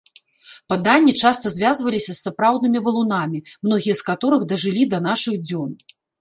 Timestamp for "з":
2.11-2.15, 4.01-4.07